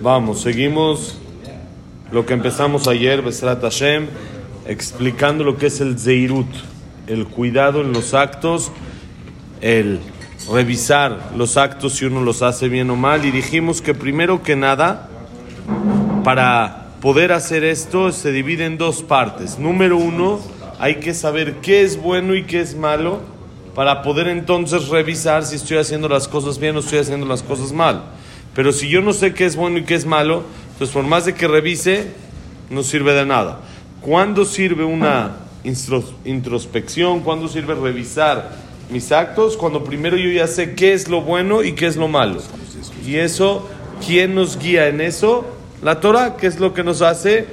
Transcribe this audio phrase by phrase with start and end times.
[0.00, 1.18] Vamos, seguimos
[2.10, 4.06] lo que empezamos ayer, Besrat Hashem,
[4.66, 6.46] explicando lo que es el Zeirut,
[7.06, 8.72] el cuidado en los actos,
[9.60, 10.00] el
[10.50, 13.26] revisar los actos si uno los hace bien o mal.
[13.26, 15.10] Y dijimos que primero que nada,
[16.24, 19.58] para poder hacer esto, se divide en dos partes.
[19.58, 20.40] Número uno,
[20.78, 23.20] hay que saber qué es bueno y qué es malo
[23.80, 27.72] para poder entonces revisar si estoy haciendo las cosas bien o estoy haciendo las cosas
[27.72, 28.02] mal.
[28.54, 31.24] Pero si yo no sé qué es bueno y qué es malo, entonces por más
[31.24, 32.08] de que revise,
[32.68, 33.60] no sirve de nada.
[34.02, 37.20] ¿Cuándo sirve una introspección?
[37.20, 38.50] ¿Cuándo sirve revisar
[38.90, 39.56] mis actos?
[39.56, 42.42] Cuando primero yo ya sé qué es lo bueno y qué es lo malo.
[43.06, 43.66] Y eso,
[44.06, 45.46] ¿quién nos guía en eso?
[45.82, 47.46] La Torah, que es lo que nos hace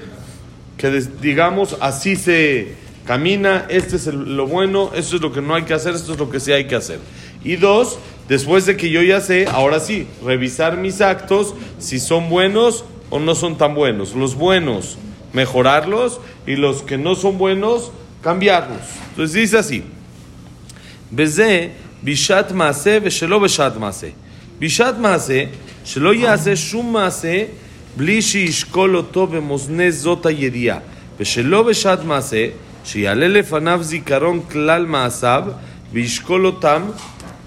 [0.77, 2.75] que digamos así se
[3.07, 6.11] Camina, este es el, lo bueno, esto es lo que no hay que hacer, esto
[6.11, 6.99] es lo que sí hay que hacer.
[7.41, 12.29] Y dos, después de que yo ya sé, ahora sí, revisar mis actos, si son
[12.29, 14.13] buenos o no son tan buenos.
[14.13, 14.97] Los buenos,
[15.31, 18.81] mejorarlos y los que no son buenos, cambiarlos.
[19.11, 19.83] Entonces dice así.
[21.09, 24.13] Beze, bishat maase, veshelo bishat maase.
[24.59, 25.47] Bishat maase,
[25.85, 27.51] shelo yase shum maase,
[27.95, 30.81] bli shishkol oto bemozne zota yedia.
[31.17, 35.44] Veshelo bishat maase, שיעלה לפניו זיכרון כלל מעשיו
[35.92, 36.82] וישקול אותם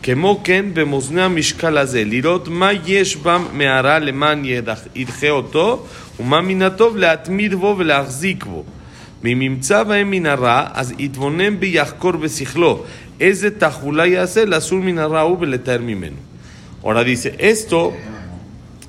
[0.04, 4.44] כמו כן במאזני המשקל הזה, לראות מה יש בם מהרע למען
[4.95, 5.86] ידחה אותו
[6.20, 8.64] ומה מן הטוב להתמיד בו ולהחזיק בו.
[9.23, 12.84] ואם ימצא בהם מן הרע, אז יתבונן ויחקור בשכלו
[13.20, 16.16] איזה תחבולה יעשה לאסור מן הרע הוא ולתאר ממנו.
[16.84, 17.94] Ahora dice, esto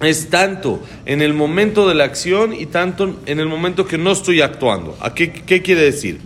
[0.02, 4.12] es tanto en el momento de la acción y tanto en el momento que no
[4.12, 4.98] estoy actuando.
[5.00, 6.20] ¿A qué, qué quiere decir?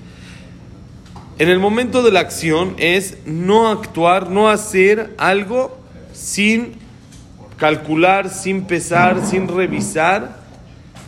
[1.38, 5.78] En el momento de la acción es no actuar, no hacer algo
[6.14, 6.76] sin
[7.58, 10.38] calcular, sin pesar, sin revisar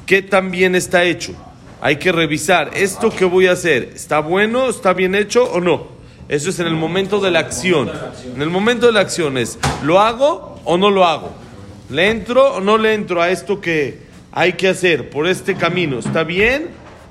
[0.05, 1.33] qué tan bien está hecho.
[1.79, 5.87] Hay que revisar, ¿esto que voy a hacer está bueno, está bien hecho o no?
[6.27, 7.89] Eso es en el momento de la acción.
[8.35, 11.31] En el momento de la acción es, ¿lo hago o no lo hago?
[11.89, 13.99] ¿Le entro o no le entro a esto que
[14.33, 15.99] hay que hacer por este camino?
[15.99, 16.67] ¿Está bien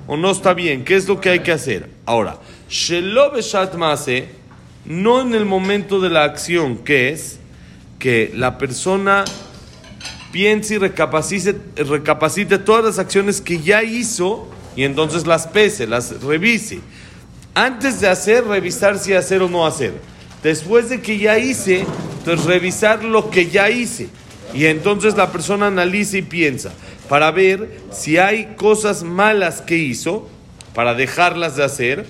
[0.07, 0.85] o no está bien?
[0.85, 1.89] ¿Qué es lo que hay que hacer?
[2.05, 2.37] Ahora,
[2.69, 4.29] Shelo Beshat Maase,
[4.85, 7.39] no en el momento de la acción, que es
[7.99, 9.25] que la persona
[10.33, 16.23] piense y recapacite, recapacite todas las acciones que ya hizo y entonces las pese, las
[16.23, 16.81] revise.
[17.55, 19.95] Antes de hacer, revisar si hacer o no hacer.
[20.43, 21.87] Después de que ya hice,
[22.19, 24.09] entonces revisar lo que ya hice.
[24.53, 26.73] Y entonces la persona analiza y piensa
[27.09, 30.29] para ver si hay cosas malas que hizo,
[30.75, 32.07] para dejarlas de hacer,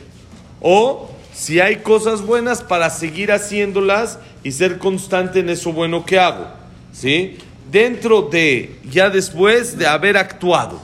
[0.68, 6.18] o si hay cosas buenas para seguir haciéndolas y ser constante en eso bueno que
[6.18, 6.48] hago.
[6.92, 7.38] ¿Sí?
[7.70, 10.80] Dentro de, ya después de haber actuado.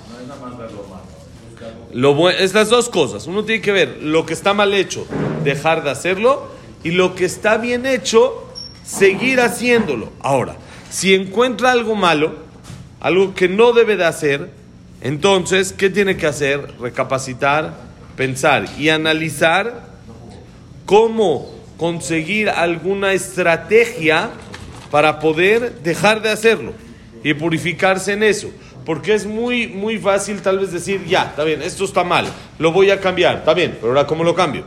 [1.93, 3.27] Lo es las dos cosas.
[3.27, 5.05] Uno tiene que ver lo que está mal hecho,
[5.43, 6.47] dejar de hacerlo,
[6.85, 8.47] y lo que está bien hecho,
[8.85, 10.11] seguir haciéndolo.
[10.21, 10.57] Ahora,
[10.91, 12.37] si encuentra algo malo,
[13.01, 14.51] algo que no debe de hacer,
[15.01, 16.73] entonces, ¿qué tiene que hacer?
[16.81, 19.87] Recapacitar, pensar y analizar
[20.87, 24.31] cómo conseguir alguna estrategia
[24.91, 26.73] para poder dejar de hacerlo
[27.25, 28.51] y purificarse en eso.
[28.85, 32.27] Porque es muy, muy fácil tal vez decir, ya, está bien, esto está mal,
[32.59, 34.65] lo voy a cambiar, está bien, pero ahora ¿cómo lo cambio?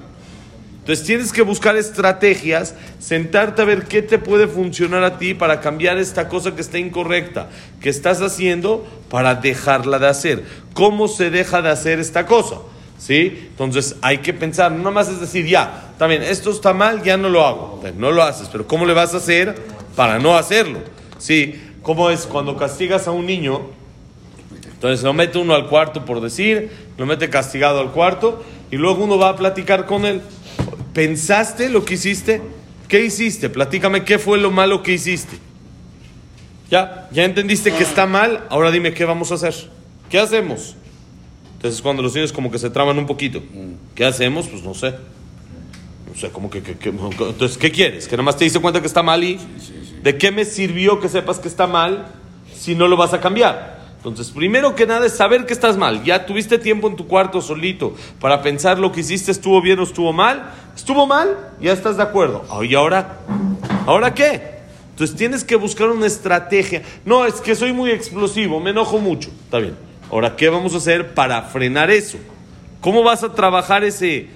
[0.80, 5.60] Entonces tienes que buscar estrategias, sentarte a ver qué te puede funcionar a ti para
[5.60, 7.50] cambiar esta cosa que está incorrecta,
[7.82, 10.44] que estás haciendo, para dejarla de hacer.
[10.74, 12.58] ¿Cómo se deja de hacer esta cosa?
[12.98, 13.48] ¿Sí?
[13.50, 17.30] Entonces hay que pensar, no más es decir, ya, bien, esto está mal, ya no
[17.30, 17.82] lo hago.
[17.98, 19.56] No lo haces, pero ¿cómo le vas a hacer
[19.96, 20.80] para no hacerlo?
[21.18, 21.62] ¿Sí?
[21.82, 23.62] ¿Cómo es cuando castigas a un niño?
[24.74, 29.04] Entonces lo mete uno al cuarto por decir, lo mete castigado al cuarto y luego
[29.04, 30.22] uno va a platicar con él.
[30.94, 32.42] ¿Pensaste lo que hiciste?
[32.88, 33.50] ¿Qué hiciste?
[33.50, 35.38] Platícame qué fue lo malo que hiciste.
[36.70, 39.54] Ya, ya entendiste que está mal, ahora dime qué vamos a hacer.
[40.10, 40.76] ¿Qué hacemos?
[41.56, 43.42] Entonces cuando los niños como que se traban un poquito.
[43.96, 44.48] ¿Qué hacemos?
[44.48, 44.92] Pues no sé.
[44.92, 48.08] No sé, como que, entonces, ¿qué quieres?
[48.08, 49.38] ¿Que nada más te diste cuenta que está mal y
[50.02, 52.08] de qué me sirvió que sepas que está mal
[52.56, 53.76] si no lo vas a cambiar?
[53.98, 56.04] Entonces, primero que nada es saber que estás mal.
[56.04, 59.84] Ya tuviste tiempo en tu cuarto solito para pensar lo que hiciste estuvo bien o
[59.84, 60.54] estuvo mal.
[60.76, 62.46] Estuvo mal, ya estás de acuerdo.
[62.64, 63.22] ¿Y ahora?
[63.88, 64.56] ¿Ahora qué?
[64.92, 66.84] Entonces tienes que buscar una estrategia.
[67.04, 69.30] No, es que soy muy explosivo, me enojo mucho.
[69.46, 69.76] Está bien.
[70.12, 72.18] Ahora, ¿qué vamos a hacer para frenar eso?
[72.82, 74.28] ¿Cómo vas a trabajar ese,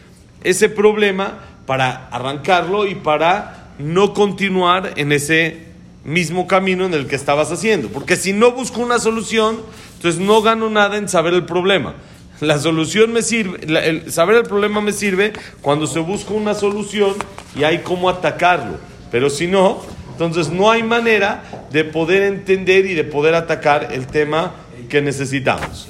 [0.44, 5.70] ese problema para arrancarlo y para no continuar en ese
[6.04, 7.90] mismo camino en el que estabas haciendo.
[7.90, 9.60] Porque si no busco una solución,
[9.96, 11.96] entonces no gano nada en saber el problema.
[12.40, 17.16] La solución me sirve, el, saber el problema me sirve cuando se busca una solución
[17.56, 18.78] y hay cómo atacarlo.
[19.12, 19.82] Pero si no,
[20.12, 24.54] entonces no hay manera de poder entender y de poder atacar el tema
[24.90, 25.88] que necesitamos.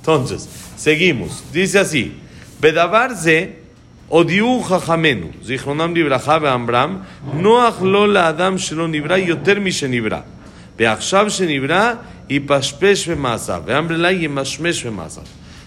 [0.00, 1.42] Entonces, seguimos.
[1.52, 2.12] Dice así:
[2.60, 3.58] Bedabarze
[4.08, 7.04] odiu jajamenu, zichronam libraja beambram,
[7.34, 10.24] noach lo la adam shelo nibra yoter mi shenibra,
[10.78, 15.24] beachshav shenibra yipashpesh bemasav, beambrela yemashmesh bemasav.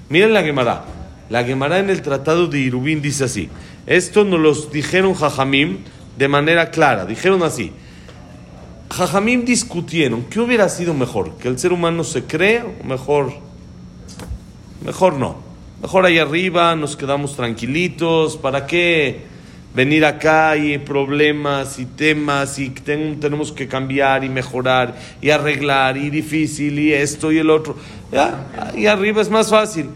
[0.09, 0.85] Miren la Gemara.
[1.29, 3.49] La Gemara en el tratado de Irubín dice así:
[3.85, 5.79] Esto nos lo dijeron jajamim
[6.17, 7.05] de manera clara.
[7.05, 7.71] Dijeron así:
[8.89, 11.37] Jajamim discutieron, ¿qué hubiera sido mejor?
[11.37, 13.33] ¿Que el ser humano se cree o mejor?
[14.83, 15.35] Mejor no.
[15.81, 18.35] Mejor ahí arriba nos quedamos tranquilitos.
[18.35, 19.21] ¿Para qué
[19.73, 26.09] venir acá y problemas y temas y tenemos que cambiar y mejorar y arreglar y
[26.09, 27.75] difícil y esto y el otro?
[28.11, 29.89] Ya, ahí arriba es más fácil.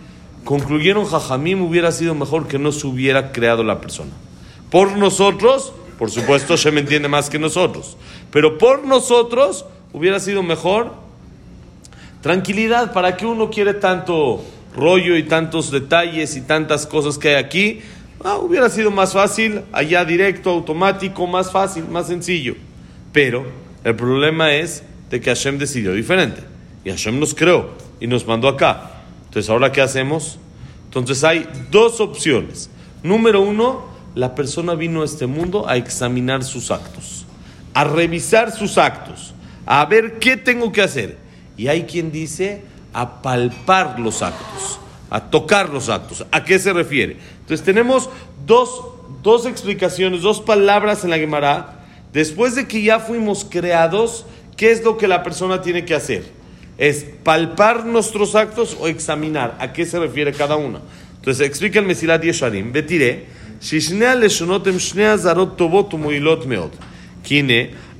[0.43, 4.11] Concluyeron, Jajamim hubiera sido mejor que no se hubiera creado la persona.
[4.69, 7.97] Por nosotros, por supuesto, se me entiende más que nosotros,
[8.33, 10.91] pero por nosotros hubiera sido mejor
[12.21, 12.91] tranquilidad.
[12.91, 14.43] ¿Para qué uno quiere tanto?
[14.75, 17.81] rollo y tantos detalles y tantas cosas que hay aquí,
[18.23, 22.55] ah, hubiera sido más fácil, allá directo, automático, más fácil, más sencillo.
[23.11, 23.45] Pero
[23.83, 26.41] el problema es de que Hashem decidió diferente.
[26.83, 28.91] Y Hashem nos creó y nos mandó acá.
[29.27, 30.39] Entonces, ¿ahora qué hacemos?
[30.85, 32.69] Entonces hay dos opciones.
[33.03, 37.22] Número uno, la persona vino a este mundo a examinar sus actos,
[37.73, 39.33] a revisar sus actos,
[39.65, 41.17] a ver qué tengo que hacer.
[41.57, 44.79] Y hay quien dice a palpar los actos,
[45.09, 46.25] a tocar los actos.
[46.31, 47.17] ¿A qué se refiere?
[47.41, 48.09] Entonces tenemos
[48.45, 48.83] dos,
[49.21, 51.79] dos explicaciones, dos palabras en la Gemara.
[52.11, 54.25] Después de que ya fuimos creados,
[54.55, 56.23] ¿qué es lo que la persona tiene que hacer?
[56.77, 59.55] ¿Es palpar nuestros actos o examinar?
[59.59, 60.79] ¿A qué se refiere cada una?
[61.15, 62.71] Entonces explíquenme si la Yesharim.
[62.71, 63.25] Betiré.
[63.61, 66.73] Shishnea leshonotem shnea zarot tobot meot.
[67.23, 67.41] כי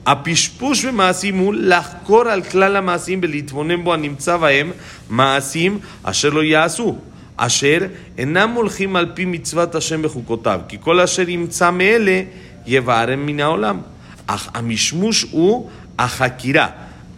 [0.05, 4.71] הפשפוש במעשים הוא לחקור על כלל המעשים ולהתבונן בו הנמצא בהם
[5.09, 6.97] מעשים אשר לא יעשו,
[7.37, 7.77] אשר
[8.17, 12.21] אינם הולכים על פי מצוות השם בחוקותיו, כי כל אשר ימצא מאלה
[12.65, 13.79] יבערם מן העולם.
[14.27, 16.67] אך המשמוש הוא החקירה.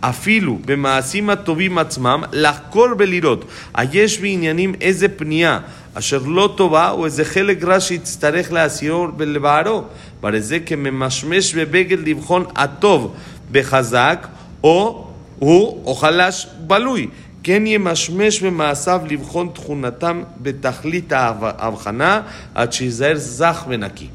[0.04, 3.44] אפילו במעשים הטובים עצמם, לחקור ולראות
[3.74, 5.58] היש בעניינים איזה פנייה
[5.94, 9.82] אשר לא טובה או איזה חלק רע שיצטרך להסירו ולבערו.
[10.22, 13.14] ועל זה כממשמש בבגד לבחון הטוב
[13.52, 14.26] בחזק
[14.62, 15.06] או
[15.38, 17.08] הוא או חלש בלוי.
[17.42, 22.20] כן ימשמש במעשיו לבחון תכונתם בתכלית ההבחנה
[22.54, 24.08] עד שיזהר זך ונקי.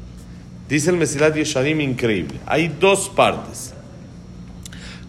[0.68, 2.40] Dice el Mesilat Yesharim increíble.
[2.44, 3.72] Hay dos partes.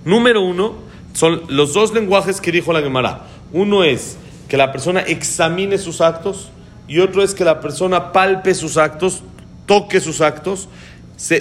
[0.05, 0.75] Número uno,
[1.13, 3.27] son los dos lenguajes que dijo la Gemara.
[3.53, 4.17] Uno es
[4.49, 6.51] que la persona examine sus actos
[6.89, 9.23] y otro es que la persona palpe sus actos,
[9.67, 10.69] toque sus actos.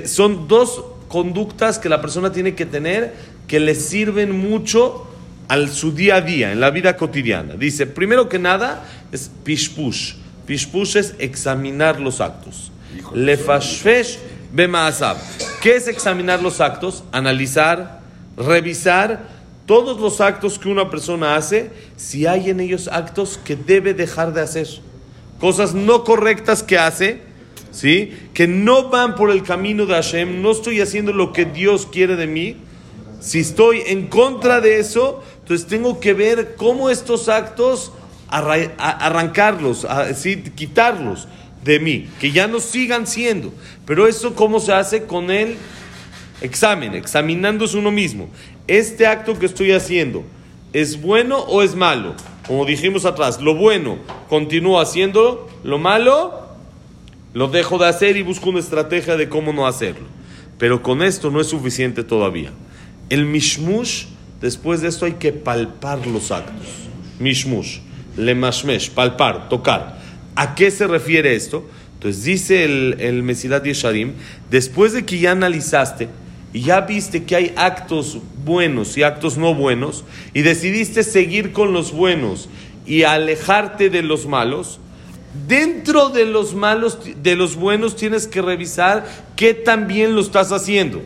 [0.06, 3.14] son dos conductas que la persona tiene que tener
[3.48, 5.08] que le sirven mucho
[5.50, 7.56] al su día a día, en la vida cotidiana.
[7.56, 10.14] Dice, primero que nada, es pishpush.
[10.46, 12.72] Pishpush es examinar los actos.
[13.14, 14.18] Lefashfesh
[14.54, 15.18] bemaasab.
[15.62, 17.04] ¿Qué es examinar los actos?
[17.12, 18.01] Analizar,
[18.42, 23.94] revisar todos los actos que una persona hace, si hay en ellos actos que debe
[23.94, 24.68] dejar de hacer
[25.42, 27.22] cosas no correctas que hace,
[27.72, 28.16] ¿sí?
[28.34, 32.16] Que no van por el camino de Hashem, no estoy haciendo lo que Dios quiere
[32.16, 32.58] de mí.
[33.20, 37.92] Si estoy en contra de eso, entonces tengo que ver cómo estos actos
[38.30, 39.86] arrancarlos,
[40.56, 41.28] quitarlos
[41.64, 43.52] de mí, que ya no sigan siendo.
[43.86, 45.58] Pero eso cómo se hace con el
[46.42, 48.30] examen, examinándose uno mismo.
[48.68, 50.24] Este acto que estoy haciendo,
[50.74, 52.16] ¿es bueno o es malo?
[52.48, 56.42] Como dijimos atrás, lo bueno continúo haciendo, lo malo
[57.34, 60.06] lo dejo de hacer y busco una estrategia de cómo no hacerlo.
[60.58, 62.52] Pero con esto no es suficiente todavía.
[63.10, 64.06] El mishmush,
[64.42, 66.68] después de esto hay que palpar los actos.
[67.20, 67.80] Mishmush,
[68.18, 70.00] le mashmesh, palpar, tocar.
[70.36, 71.66] ¿A qué se refiere esto?
[71.94, 74.14] Entonces dice el, el Mesilat Yesharim,
[74.50, 76.10] después de que ya analizaste
[76.54, 80.04] y ya viste que hay actos buenos y actos no buenos,
[80.34, 82.50] y decidiste seguir con los buenos
[82.86, 84.80] y alejarte de los malos,
[85.48, 89.06] dentro de los malos, de los buenos tienes que revisar
[89.36, 91.02] qué tan bien lo estás haciendo.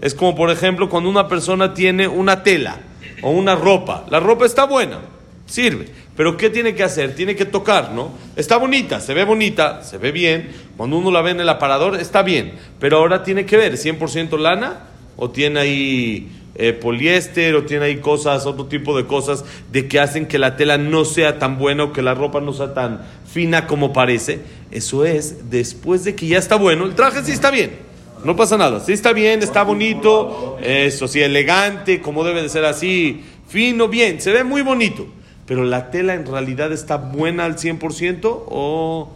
[0.00, 2.80] Es como por ejemplo cuando una persona tiene una tela
[3.22, 4.06] o una ropa.
[4.10, 5.00] La ropa está buena,
[5.46, 5.86] sirve.
[6.16, 7.14] Pero ¿qué tiene que hacer?
[7.14, 8.10] Tiene que tocar, ¿no?
[8.36, 10.48] Está bonita, se ve bonita, se ve bien.
[10.76, 12.54] Cuando uno la ve en el aparador, está bien.
[12.80, 17.96] Pero ahora tiene que ver, 100% lana, o tiene ahí eh, poliéster, o tiene ahí
[17.96, 21.84] cosas, otro tipo de cosas, de que hacen que la tela no sea tan buena
[21.84, 24.40] o que la ropa no sea tan fina como parece.
[24.70, 27.72] Eso es después de que ya está bueno, el traje sí está bien.
[28.24, 32.64] No pasa nada, sí está bien, está bonito, eso sí, elegante, como debe de ser
[32.64, 35.06] así, fino, bien, se ve muy bonito.
[35.46, 39.08] Pero la tela en realidad está buena al 100% o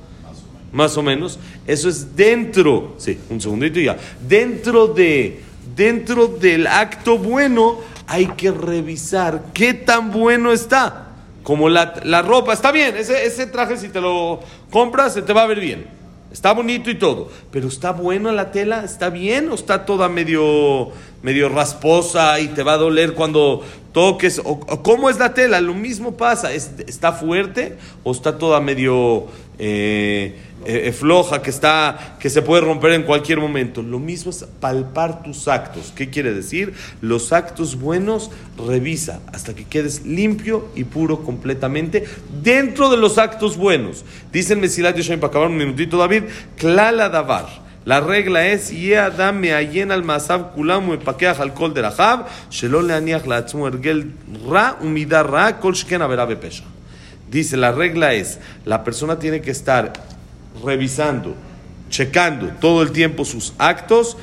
[0.72, 1.38] más o menos.
[1.66, 3.96] Eso es dentro, sí, un segundito y ya.
[4.26, 5.40] Dentro de,
[5.76, 11.08] dentro del acto bueno hay que revisar qué tan bueno está.
[11.42, 15.32] Como la, la ropa, está bien, ese, ese traje si te lo compras se te
[15.32, 15.99] va a ver bien.
[16.32, 20.90] Está bonito y todo, pero está buena la tela, está bien o está toda medio,
[21.22, 24.40] medio rasposa y te va a doler cuando toques.
[24.44, 25.60] O, ¿Cómo es la tela?
[25.60, 26.52] Lo mismo pasa.
[26.52, 29.26] ¿Está fuerte o está toda medio
[29.58, 33.82] eh, eh, eh, floja, que, está, que se puede romper en cualquier momento?
[33.82, 35.92] Lo mismo es palpar tus actos.
[35.94, 36.74] ¿Qué quiere decir?
[37.00, 38.30] Los actos buenos,
[38.66, 42.04] revisa hasta que quedes limpio y puro completamente
[42.42, 44.04] dentro de los actos buenos.
[44.32, 46.24] Dice el Mesilat Yoshem, para acabar un minutito, David,
[46.56, 47.70] Klala Davar.
[47.86, 51.74] La regla es, Adam me al kulam al kol
[52.50, 54.12] shelo leaniach ergel
[54.46, 56.28] ra umidar ra kol shken avera.
[57.30, 59.92] Dice, la regla es, la persona tiene que estar
[60.64, 61.34] revisando,
[61.88, 64.16] checando todo el tiempo sus actos,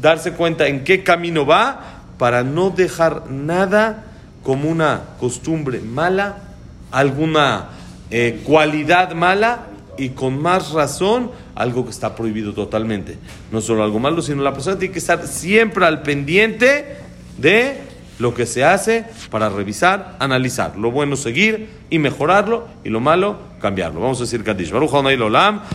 [0.00, 4.04] darse cuenta en qué camino va para no dejar nada
[4.42, 6.38] como una costumbre mala,
[6.90, 7.68] alguna
[8.10, 9.66] eh, cualidad mala
[9.98, 13.18] y con más razón algo que está prohibido totalmente.
[13.50, 16.96] No solo algo malo, sino la persona tiene que estar siempre al pendiente
[17.36, 17.78] de
[18.18, 20.76] lo que se hace para revisar, analizar.
[20.76, 24.00] Lo bueno seguir y mejorarlo y lo malo cambiarlo.
[24.00, 24.70] Vamos a decir Kadish.
[24.70, 25.62] Baruch Olam.